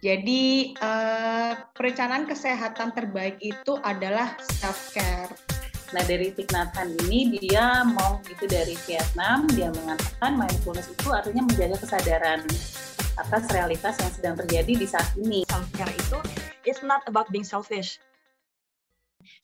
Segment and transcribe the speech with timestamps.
[0.00, 5.28] Jadi uh, perencanaan kesehatan terbaik itu adalah self care.
[5.92, 11.12] Nah dari Thich Nhat Hanh ini dia mau itu dari Vietnam dia mengatakan mindfulness itu
[11.12, 12.40] artinya menjaga kesadaran
[13.20, 15.44] atas realitas yang sedang terjadi di saat ini.
[15.52, 16.18] Self care itu
[16.64, 18.00] it's not about being selfish.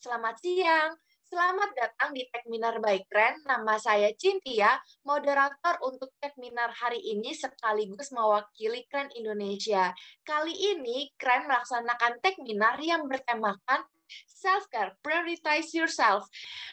[0.01, 0.97] Selamat siang.
[1.37, 3.45] Selamat datang di Techminar by Kren.
[3.45, 9.92] Nama saya Cintia, moderator untuk Techminar hari ini sekaligus mewakili Kren Indonesia.
[10.25, 13.84] Kali ini Kren melaksanakan Techminar yang bertemakan
[14.27, 16.28] self-care, prioritize yourself.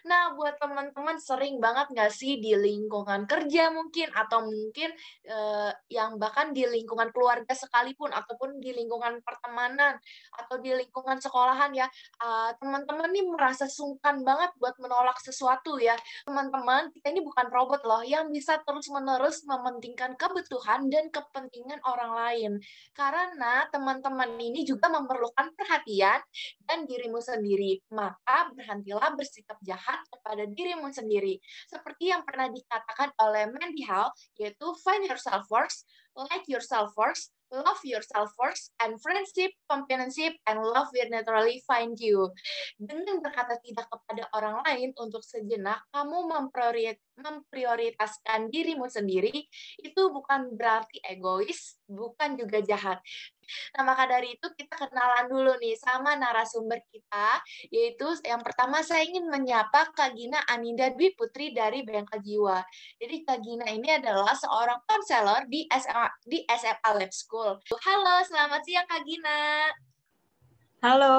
[0.05, 4.93] Nah, buat teman-teman sering banget nggak sih di lingkungan kerja mungkin, atau mungkin
[5.25, 9.97] eh, yang bahkan di lingkungan keluarga sekalipun, ataupun di lingkungan pertemanan,
[10.37, 11.87] atau di lingkungan sekolahan ya,
[12.21, 15.95] uh, teman-teman nih merasa sungkan banget buat menolak sesuatu ya.
[16.27, 22.51] Teman-teman, kita ini bukan robot loh, yang bisa terus-menerus mementingkan kebutuhan dan kepentingan orang lain.
[22.91, 26.19] Karena teman-teman ini juga memerlukan perhatian
[26.67, 31.39] dan dirimu sendiri, maka berhentilah bersikap jahat kepada dirimu sendiri.
[31.71, 37.77] Seperti yang pernah dikatakan oleh Mandy Hall, yaitu find yourself first, like yourself first, love
[37.85, 42.33] yourself first, and friendship, companionship, and love will naturally find you.
[42.81, 46.33] Dengan berkata tidak kepada orang lain untuk sejenak, kamu
[47.21, 49.45] memprioritaskan dirimu sendiri,
[49.77, 52.97] itu bukan berarti egois, bukan juga jahat.
[53.77, 59.03] Nah, maka dari itu kita kenalan dulu nih sama narasumber kita, yaitu yang pertama saya
[59.05, 62.59] ingin menyapa Kak Gina Aninda Dwi Putri dari Bengkel Jiwa.
[62.99, 67.59] Jadi Kak Gina ini adalah seorang konselor di SMA, di SMA Lab School.
[67.83, 69.69] Halo, selamat siang Kak Gina.
[70.83, 71.15] Halo,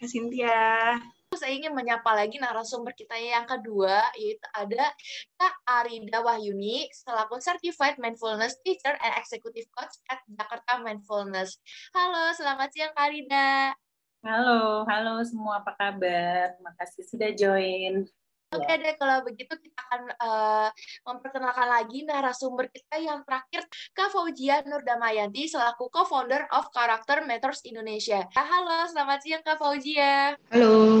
[0.00, 0.96] Kak Cynthia
[1.34, 4.90] saya ingin menyapa lagi narasumber kita yang kedua, yaitu ada
[5.34, 11.58] Kak Arida Wahyuni, selaku Certified Mindfulness Teacher and Executive Coach at Jakarta Mindfulness.
[11.90, 13.74] Halo, selamat siang Kak Arida.
[14.24, 16.56] Halo, halo semua, apa kabar?
[16.62, 18.08] Makasih sudah join.
[18.52, 20.68] Oke okay deh, kalau begitu kita akan uh,
[21.08, 23.64] memperkenalkan lagi narasumber kita yang terakhir,
[23.96, 28.28] Kak Fauzia Nurdamayanti, selaku co-founder of Character Matters Indonesia.
[28.36, 30.36] Halo, selamat siang Kak Fauzia.
[30.52, 31.00] Halo.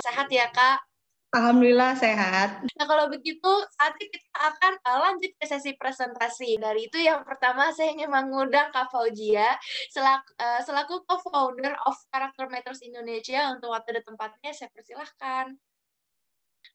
[0.00, 0.88] Sehat ya Kak?
[1.28, 2.64] Alhamdulillah sehat.
[2.64, 6.56] Nah kalau begitu saat ini kita akan uh, lanjut ke sesi presentasi.
[6.56, 9.60] Dari itu yang pertama saya ingin mengundang Kak Fauzia
[9.92, 15.52] selaku, uh, selaku co-founder of Character Matters Indonesia untuk waktu dan tempatnya saya persilahkan.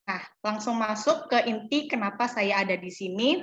[0.04, 3.40] Nah, langsung masuk ke inti kenapa saya ada di sini.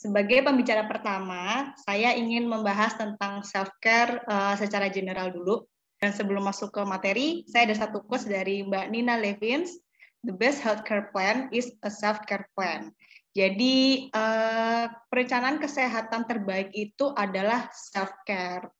[0.00, 5.62] Sebagai pembicara pertama, saya ingin membahas tentang self-care uh, secara general dulu.
[6.02, 9.78] Dan sebelum masuk ke materi, saya ada satu quotes dari Mbak Nina Levins,
[10.22, 12.94] The best healthcare plan is a self-care plan.
[13.34, 18.70] Jadi, uh, perencanaan kesehatan terbaik itu adalah self-care.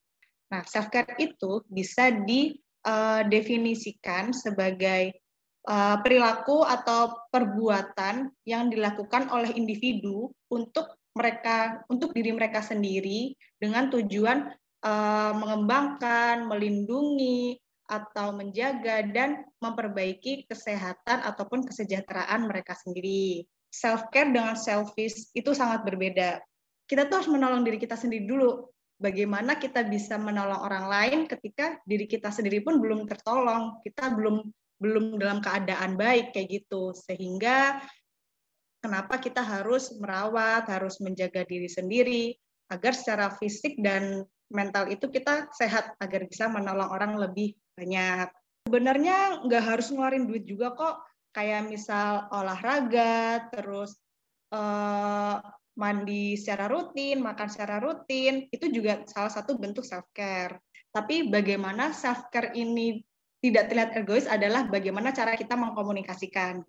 [0.54, 5.18] Nah, self-care itu bisa didefinisikan eh, sebagai
[5.62, 14.48] perilaku atau perbuatan yang dilakukan oleh individu untuk mereka untuk diri mereka sendiri dengan tujuan
[14.82, 23.44] uh, mengembangkan, melindungi atau menjaga dan memperbaiki kesehatan ataupun kesejahteraan mereka sendiri.
[23.72, 26.40] Self care dengan selfish itu sangat berbeda.
[26.88, 28.68] Kita tuh harus menolong diri kita sendiri dulu.
[29.00, 34.46] Bagaimana kita bisa menolong orang lain ketika diri kita sendiri pun belum tertolong, kita belum
[34.82, 36.90] belum dalam keadaan baik kayak gitu.
[36.90, 37.78] Sehingga
[38.82, 42.34] kenapa kita harus merawat harus menjaga diri sendiri
[42.74, 48.26] agar secara fisik dan mental itu kita sehat agar bisa menolong orang lebih banyak.
[48.66, 51.06] Sebenarnya nggak harus ngeluarin duit juga kok.
[51.32, 53.96] Kayak misal olahraga terus
[54.52, 55.40] uh,
[55.72, 60.60] mandi secara rutin makan secara rutin itu juga salah satu bentuk self care
[60.92, 63.00] tapi bagaimana self care ini
[63.42, 66.62] tidak terlihat egois adalah bagaimana cara kita mengkomunikasikan.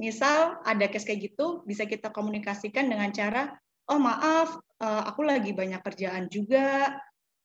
[0.00, 3.52] Misal ada case kayak gitu, bisa kita komunikasikan dengan cara,
[3.92, 6.96] oh maaf, eh, aku lagi banyak kerjaan juga,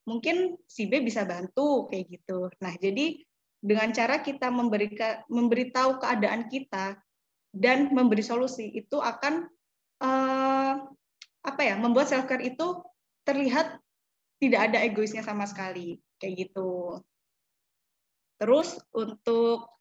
[0.07, 2.47] mungkin si B bisa bantu kayak gitu.
[2.63, 3.19] Nah, jadi
[3.63, 6.99] dengan cara kita memberikan memberitahu keadaan kita
[7.55, 9.47] dan memberi solusi itu akan
[10.03, 10.73] uh,
[11.43, 12.83] apa ya membuat self care itu
[13.23, 13.79] terlihat
[14.43, 16.99] tidak ada egoisnya sama sekali kayak gitu.
[18.43, 19.71] Terus untuk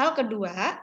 [0.00, 0.80] hal kedua,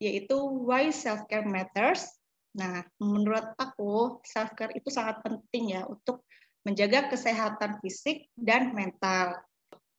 [0.00, 2.08] yaitu why self-care matters.
[2.56, 6.24] Nah, menurut aku, self-care itu sangat penting ya untuk
[6.64, 9.36] menjaga kesehatan fisik dan mental.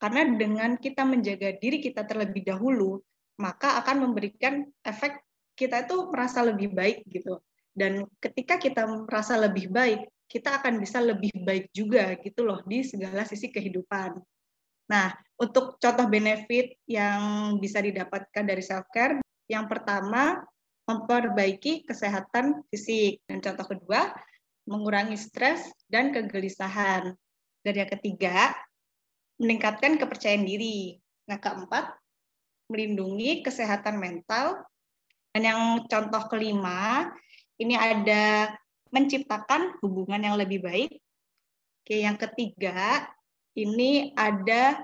[0.02, 2.98] Karena dengan kita menjaga diri kita terlebih dahulu,
[3.38, 5.22] maka akan memberikan efek
[5.54, 7.38] kita itu merasa lebih baik gitu.
[7.70, 12.82] Dan ketika kita merasa lebih baik, kita akan bisa lebih baik juga gitu loh di
[12.82, 14.18] segala sisi kehidupan.
[14.92, 20.44] Nah, untuk contoh benefit yang bisa didapatkan dari self care, yang pertama
[20.84, 24.12] memperbaiki kesehatan fisik dan contoh kedua
[24.68, 27.16] mengurangi stres dan kegelisahan.
[27.64, 28.52] Dan yang ketiga,
[29.40, 31.00] meningkatkan kepercayaan diri.
[31.28, 31.96] Nah, keempat,
[32.68, 34.64] melindungi kesehatan mental.
[35.32, 37.10] Dan yang contoh kelima,
[37.58, 38.54] ini ada
[38.94, 40.92] menciptakan hubungan yang lebih baik.
[41.84, 43.08] Oke, yang ketiga,
[43.54, 44.82] ini ada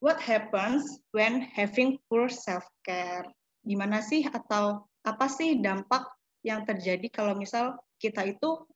[0.00, 3.28] what happens when having poor self-care.
[3.62, 6.08] Gimana sih atau apa sih dampak
[6.42, 8.66] yang terjadi kalau misal kita itu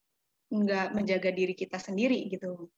[0.55, 2.71] nggak menjaga diri kita sendiri gitu.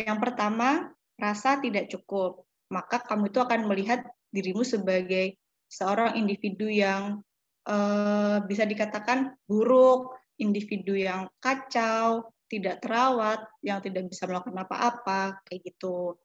[0.00, 0.88] Yang pertama,
[1.20, 2.48] rasa tidak cukup.
[2.72, 4.00] Maka kamu itu akan melihat
[4.32, 5.36] dirimu sebagai
[5.68, 7.20] seorang individu yang
[7.68, 15.62] uh, bisa dikatakan buruk, individu yang kacau, tidak terawat, yang tidak bisa melakukan apa-apa, kayak
[15.68, 16.16] gitu.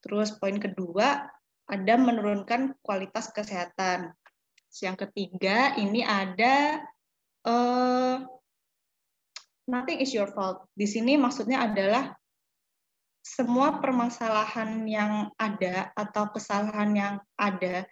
[0.00, 1.28] Terus poin kedua,
[1.68, 4.16] ada menurunkan kualitas kesehatan.
[4.76, 6.84] Yang ketiga, ini ada
[7.48, 8.24] uh,
[9.68, 10.64] nothing is your fault.
[10.72, 12.12] Di sini maksudnya adalah
[13.26, 17.82] semua permasalahan yang ada atau kesalahan yang ada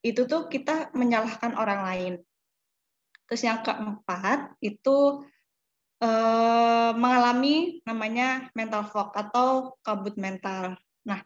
[0.00, 2.14] itu tuh kita menyalahkan orang lain.
[3.28, 5.22] Terus yang keempat itu
[6.00, 10.80] eh, mengalami namanya mental fog atau kabut mental.
[11.04, 11.20] Nah,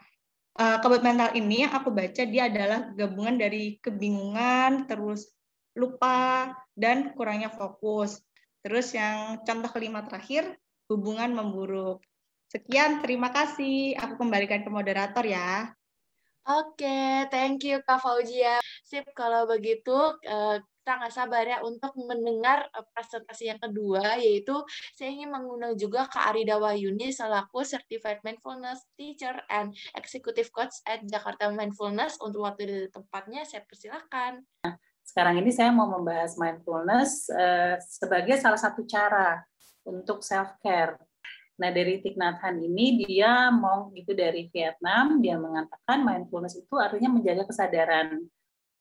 [0.58, 5.30] eh, kabut mental ini yang aku baca dia adalah gabungan dari kebingungan, terus
[5.78, 8.18] lupa dan kurangnya fokus.
[8.64, 10.56] Terus yang contoh kelima terakhir
[10.88, 12.02] hubungan memburuk.
[12.48, 13.98] Sekian, terima kasih.
[13.98, 15.74] Aku kembalikan ke moderator ya.
[16.44, 18.60] Oke, okay, thank you Kak Fauzia.
[18.84, 19.96] Sip, kalau begitu
[20.28, 24.52] eh, kita nggak sabar ya untuk mendengar eh, presentasi yang kedua, yaitu
[24.92, 31.00] saya ingin mengundang juga Kak Arida Wahyuni selaku Certified Mindfulness Teacher and Executive Coach at
[31.08, 32.20] Jakarta Mindfulness.
[32.20, 34.44] Untuk waktu dan tempatnya, saya persilakan.
[35.00, 39.40] Sekarang ini saya mau membahas mindfulness uh, sebagai salah satu cara
[39.88, 41.00] untuk self-care.
[41.64, 46.76] Nah, dari Thich Nhat Hanh ini dia mau gitu dari Vietnam, dia mengatakan mindfulness itu
[46.76, 48.20] artinya menjaga kesadaran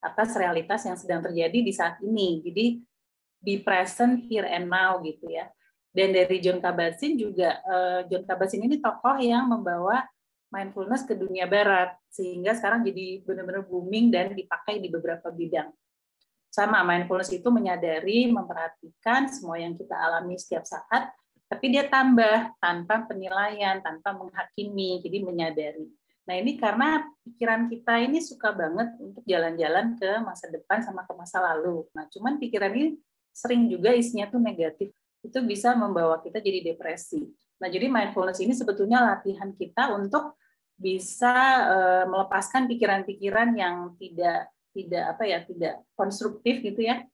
[0.03, 2.43] atas realitas yang sedang terjadi di saat ini.
[2.43, 2.65] Jadi
[3.39, 5.47] be present here and now gitu ya.
[5.93, 10.03] Dan dari John Kabat-Zinn juga uh, John Kabat-Zinn ini tokoh yang membawa
[10.49, 15.69] mindfulness ke dunia barat sehingga sekarang jadi benar-benar booming dan dipakai di beberapa bidang.
[16.53, 21.09] Sama mindfulness itu menyadari, memperhatikan semua yang kita alami setiap saat,
[21.49, 25.89] tapi dia tambah tanpa penilaian, tanpa menghakimi, jadi menyadari.
[26.23, 31.13] Nah ini karena pikiran kita ini suka banget untuk jalan-jalan ke masa depan sama ke
[31.15, 31.83] masa lalu.
[31.91, 32.95] Nah cuman pikiran ini
[33.35, 34.95] sering juga isinya tuh negatif.
[35.19, 37.27] Itu bisa membawa kita jadi depresi.
[37.59, 40.39] Nah jadi mindfulness ini sebetulnya latihan kita untuk
[40.79, 41.35] bisa
[41.69, 47.05] uh, melepaskan pikiran-pikiran yang tidak tidak apa ya tidak konstruktif gitu ya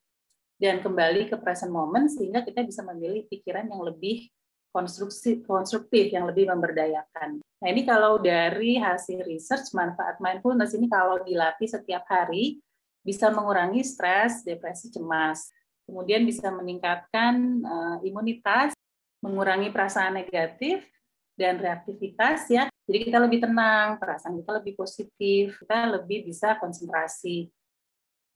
[0.59, 4.31] dan kembali ke present moment sehingga kita bisa memilih pikiran yang lebih
[4.69, 7.41] konstruksi konstruktif yang lebih memberdayakan.
[7.41, 12.61] Nah ini kalau dari hasil research manfaat mindfulness ini kalau dilatih setiap hari
[13.03, 15.49] bisa mengurangi stres, depresi, cemas.
[15.89, 18.77] Kemudian bisa meningkatkan uh, imunitas,
[19.25, 20.85] mengurangi perasaan negatif
[21.33, 22.69] dan reaktivitas ya.
[22.85, 27.49] Jadi kita lebih tenang, perasaan kita lebih positif, kita lebih bisa konsentrasi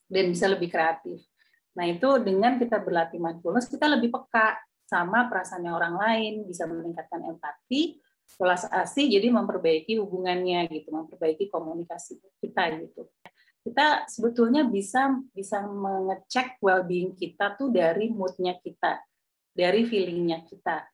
[0.09, 1.21] dan bisa lebih kreatif.
[1.73, 4.57] Nah itu dengan kita berlatih mindfulness kita lebih peka
[4.93, 7.97] sama perasaannya orang lain, bisa meningkatkan empati,
[8.37, 13.09] kelas asih jadi memperbaiki hubungannya gitu, memperbaiki komunikasi kita gitu.
[13.63, 19.01] Kita sebetulnya bisa bisa mengecek well-being kita tuh dari moodnya kita,
[19.55, 20.85] dari feelingnya kita.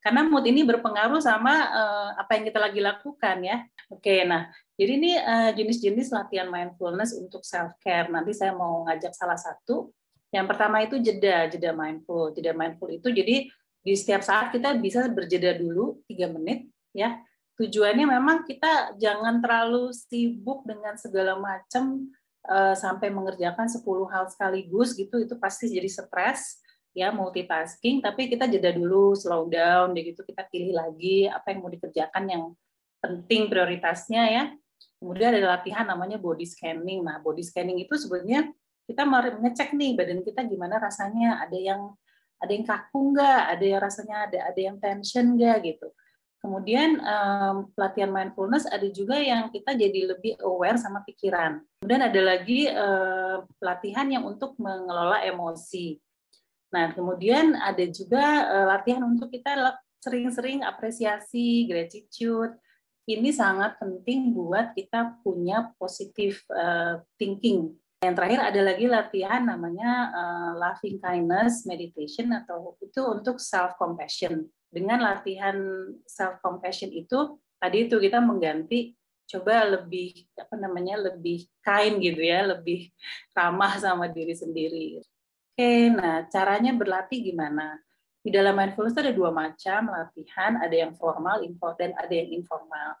[0.00, 3.64] Karena mood ini berpengaruh sama uh, apa yang kita lagi lakukan ya.
[3.88, 8.08] Oke, nah jadi ini uh, jenis-jenis latihan mindfulness untuk self care.
[8.12, 9.92] Nanti saya mau ngajak salah satu
[10.34, 12.34] yang pertama itu jeda, jeda mindful.
[12.34, 13.46] Jeda mindful itu jadi
[13.84, 17.22] di setiap saat kita bisa berjeda dulu tiga menit ya.
[17.54, 22.10] Tujuannya memang kita jangan terlalu sibuk dengan segala macam
[22.50, 26.58] uh, sampai mengerjakan 10 hal sekaligus gitu itu pasti jadi stres
[26.94, 31.70] ya multitasking tapi kita jeda dulu slow down begitu kita pilih lagi apa yang mau
[31.70, 32.44] dikerjakan yang
[33.02, 34.44] penting prioritasnya ya
[35.02, 38.46] kemudian ada latihan namanya body scanning nah body scanning itu sebenarnya
[38.84, 41.92] kita ngecek nih badan kita gimana rasanya ada yang
[42.38, 45.88] ada yang kaku nggak ada yang rasanya ada ada yang tension nggak gitu
[46.44, 52.20] kemudian um, pelatihan mindfulness ada juga yang kita jadi lebih aware sama pikiran kemudian ada
[52.20, 55.96] lagi uh, pelatihan yang untuk mengelola emosi
[56.74, 62.58] Nah, kemudian ada juga uh, latihan untuk kita sering-sering apresiasi, gratitude.
[63.06, 67.78] Ini sangat penting buat kita punya positive uh, thinking.
[68.04, 74.44] Yang terakhir ada lagi latihan namanya uh, loving kindness meditation atau itu untuk self compassion.
[74.68, 75.56] Dengan latihan
[76.04, 78.92] self compassion itu tadi itu kita mengganti
[79.24, 82.92] coba lebih apa namanya lebih kind gitu ya, lebih
[83.32, 85.00] ramah sama diri sendiri.
[85.54, 87.80] Oke, nah caranya berlatih gimana?
[88.24, 91.44] Di dalam mindfulness ada dua macam latihan, ada yang formal,
[91.76, 92.96] dan ada yang informal.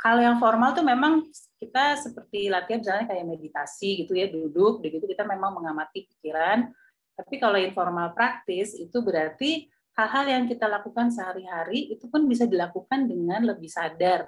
[0.00, 1.28] Kalau yang formal tuh memang
[1.60, 6.72] kita seperti latihan misalnya kayak meditasi gitu ya, duduk, begitu kita memang mengamati pikiran.
[7.12, 9.68] Tapi kalau informal praktis itu berarti
[10.00, 14.24] hal-hal yang kita lakukan sehari-hari itu pun bisa dilakukan dengan lebih sadar.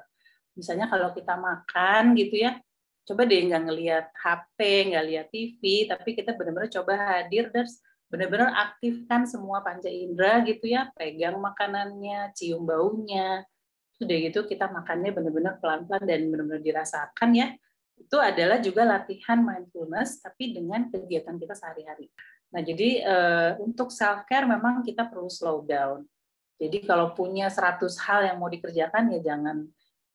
[0.52, 2.60] Misalnya kalau kita makan gitu ya,
[3.08, 4.58] coba deh nggak ngelihat HP,
[4.92, 7.64] nggak lihat TV, tapi kita benar-benar coba hadir dan
[8.12, 13.40] benar-benar aktifkan semua panca indera gitu ya, pegang makanannya, cium baunya,
[14.02, 17.54] sudah gitu kita makannya benar-benar pelan-pelan dan benar-benar dirasakan ya.
[17.94, 22.10] Itu adalah juga latihan mindfulness, tapi dengan kegiatan kita sehari-hari.
[22.52, 26.04] Nah, jadi uh, untuk self care memang kita perlu slow down.
[26.60, 29.66] Jadi kalau punya 100 hal yang mau dikerjakan ya jangan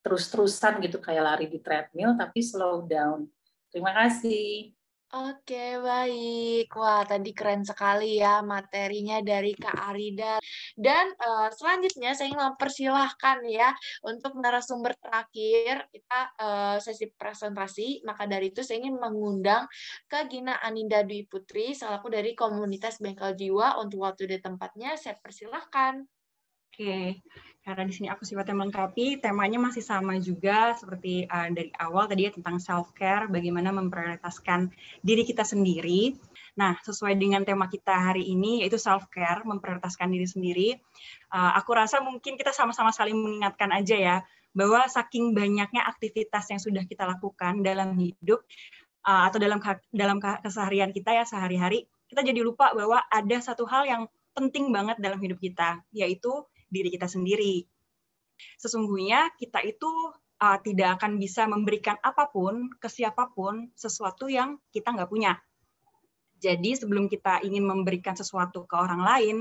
[0.06, 3.27] terus-terusan gitu kayak lari di treadmill tapi slow down.
[3.67, 4.76] Terima kasih.
[5.07, 6.67] Oke, baik.
[6.75, 10.35] Wah, tadi keren sekali ya materinya dari Kak Arida.
[10.75, 13.71] Dan uh, selanjutnya saya ingin mempersilahkan ya
[14.03, 18.03] untuk narasumber terakhir kita uh, sesi presentasi.
[18.03, 19.63] Maka dari itu saya ingin mengundang
[20.11, 24.99] ke Gina Aninda Dwi Putri selaku dari komunitas Bengkel Jiwa untuk waktu di tempatnya.
[24.99, 26.03] Saya persilahkan.
[26.67, 27.23] Oke,
[27.67, 32.24] karena di sini aku sifatnya melengkapi, temanya masih sama juga seperti uh, dari awal tadi
[32.24, 34.71] ya tentang self care, bagaimana memprioritaskan
[35.03, 36.15] diri kita sendiri.
[36.55, 40.67] Nah, sesuai dengan tema kita hari ini yaitu self care, memprioritaskan diri sendiri.
[41.27, 44.17] Uh, aku rasa mungkin kita sama-sama saling mengingatkan aja ya
[44.55, 48.47] bahwa saking banyaknya aktivitas yang sudah kita lakukan dalam hidup
[49.03, 49.59] uh, atau dalam
[49.91, 54.95] dalam keseharian kita ya sehari-hari, kita jadi lupa bahwa ada satu hal yang penting banget
[55.03, 56.31] dalam hidup kita, yaitu
[56.67, 57.65] diri kita sendiri.
[58.62, 59.89] Sesungguhnya kita itu
[60.41, 65.38] uh, tidak akan bisa memberikan apa pun ke siapa pun sesuatu yang kita nggak punya.
[66.38, 69.38] Jadi sebelum kita ingin memberikan sesuatu ke orang lain,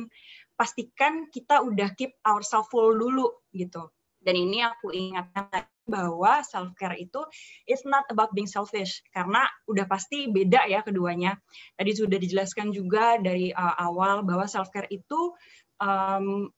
[0.56, 3.92] pastikan kita udah keep ourselves full dulu gitu.
[4.16, 7.22] Dan ini aku ingatkan bahwa self care itu
[7.70, 11.38] is not about being selfish karena udah pasti beda ya keduanya.
[11.78, 15.36] Tadi sudah dijelaskan juga dari uh, awal bahwa self care itu
[15.78, 16.50] um,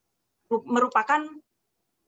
[0.49, 1.25] merupakan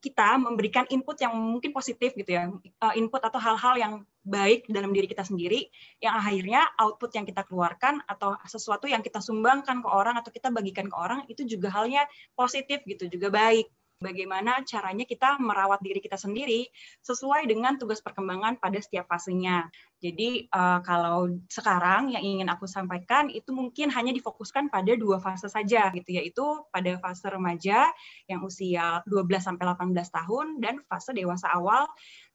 [0.01, 3.93] kita memberikan input yang mungkin positif gitu ya, eh, input atau hal-hal yang
[4.25, 5.69] baik dalam diri kita sendiri,
[6.01, 10.49] yang akhirnya output yang kita keluarkan atau sesuatu yang kita sumbangkan ke orang atau kita
[10.49, 13.69] bagikan ke orang itu juga halnya positif gitu, juga baik
[14.01, 16.65] bagaimana caranya kita merawat diri kita sendiri
[17.05, 19.69] sesuai dengan tugas perkembangan pada setiap fasenya.
[20.01, 25.45] Jadi uh, kalau sekarang yang ingin aku sampaikan itu mungkin hanya difokuskan pada dua fase
[25.47, 26.43] saja gitu yaitu
[26.73, 27.85] pada fase remaja
[28.25, 31.85] yang usia 12 sampai 18 tahun dan fase dewasa awal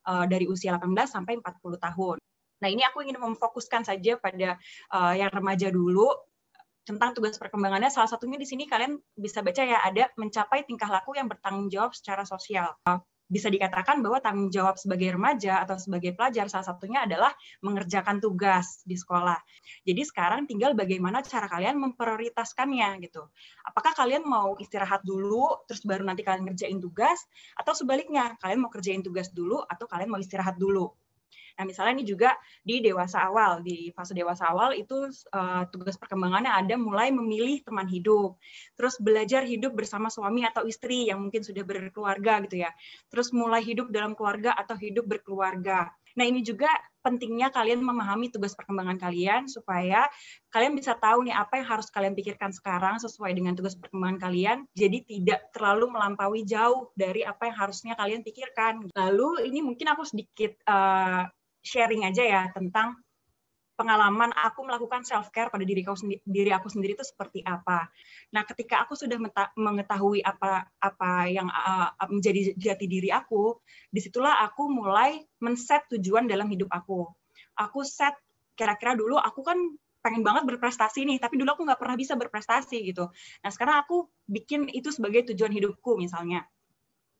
[0.06, 2.16] uh, dari usia 18 sampai 40 tahun.
[2.56, 4.56] Nah, ini aku ingin memfokuskan saja pada
[4.94, 6.08] uh, yang remaja dulu
[6.86, 11.18] tentang tugas perkembangannya salah satunya di sini kalian bisa baca ya ada mencapai tingkah laku
[11.18, 12.78] yang bertanggung jawab secara sosial.
[13.26, 18.86] Bisa dikatakan bahwa tanggung jawab sebagai remaja atau sebagai pelajar salah satunya adalah mengerjakan tugas
[18.86, 19.34] di sekolah.
[19.82, 23.26] Jadi sekarang tinggal bagaimana cara kalian memprioritaskannya gitu.
[23.66, 27.18] Apakah kalian mau istirahat dulu terus baru nanti kalian ngerjain tugas
[27.58, 30.94] atau sebaliknya kalian mau kerjain tugas dulu atau kalian mau istirahat dulu
[31.56, 36.52] Nah, misalnya ini juga di dewasa awal, di fase dewasa awal itu uh, tugas perkembangannya
[36.52, 38.36] ada mulai memilih teman hidup,
[38.76, 42.70] terus belajar hidup bersama suami atau istri yang mungkin sudah berkeluarga gitu ya,
[43.08, 45.88] terus mulai hidup dalam keluarga atau hidup berkeluarga.
[46.16, 46.72] Nah, ini juga
[47.04, 50.08] pentingnya kalian memahami tugas perkembangan kalian supaya
[50.50, 54.58] kalian bisa tahu nih apa yang harus kalian pikirkan sekarang sesuai dengan tugas perkembangan kalian.
[54.72, 58.88] Jadi tidak terlalu melampaui jauh dari apa yang harusnya kalian pikirkan.
[58.96, 61.28] Lalu ini mungkin aku sedikit uh,
[61.66, 62.94] sharing aja ya tentang
[63.76, 67.92] pengalaman aku melakukan self care pada diri aku sendiri, diri aku sendiri itu seperti apa.
[68.32, 69.20] Nah, ketika aku sudah
[69.54, 73.60] mengetahui apa apa yang uh, menjadi jati diri aku,
[73.92, 77.04] di situlah aku mulai men-set tujuan dalam hidup aku.
[77.60, 78.16] Aku set
[78.56, 79.60] kira-kira dulu aku kan
[80.00, 83.12] pengen banget berprestasi nih, tapi dulu aku nggak pernah bisa berprestasi gitu.
[83.44, 86.48] Nah, sekarang aku bikin itu sebagai tujuan hidupku misalnya.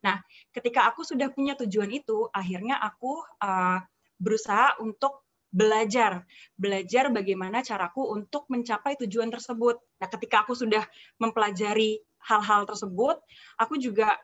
[0.01, 0.23] Nah,
[0.55, 3.83] ketika aku sudah punya tujuan itu, akhirnya aku uh,
[4.17, 6.27] berusaha untuk belajar,
[6.59, 9.79] belajar bagaimana caraku untuk mencapai tujuan tersebut.
[10.03, 10.83] Nah, ketika aku sudah
[11.17, 13.17] mempelajari hal-hal tersebut,
[13.55, 14.19] aku juga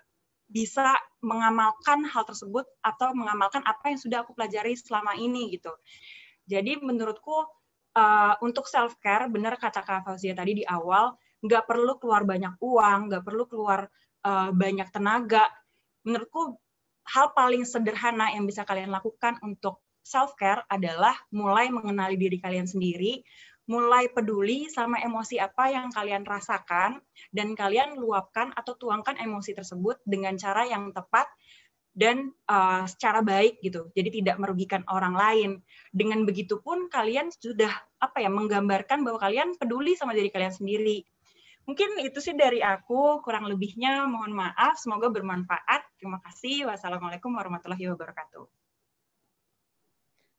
[0.51, 5.71] bisa mengamalkan hal tersebut atau mengamalkan apa yang sudah aku pelajari selama ini gitu.
[6.45, 7.47] Jadi menurutku
[7.95, 12.59] uh, untuk self care benar kata Kak Fauzia tadi di awal nggak perlu keluar banyak
[12.59, 13.87] uang, nggak perlu keluar
[14.27, 15.47] uh, banyak tenaga.
[16.03, 16.59] Menurutku
[17.07, 22.67] hal paling sederhana yang bisa kalian lakukan untuk self care adalah mulai mengenali diri kalian
[22.67, 23.23] sendiri,
[23.71, 26.99] mulai peduli sama emosi apa yang kalian rasakan
[27.31, 31.31] dan kalian luapkan atau tuangkan emosi tersebut dengan cara yang tepat
[31.93, 33.93] dan uh, secara baik gitu.
[33.93, 35.51] Jadi tidak merugikan orang lain.
[35.93, 41.05] Dengan begitu pun kalian sudah apa ya menggambarkan bahwa kalian peduli sama diri kalian sendiri.
[41.63, 45.95] Mungkin itu sih dari aku, kurang lebihnya mohon maaf, semoga bermanfaat.
[45.95, 46.67] Terima kasih.
[46.67, 48.62] Wassalamualaikum warahmatullahi wabarakatuh.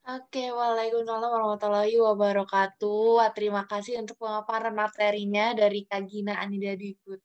[0.04, 3.25] Oke, Waalaikumsalam warahmatullahi wabarakatuh.
[3.32, 7.25] Terima kasih untuk pemaparan materinya dari Kak Gina Anida Dikut.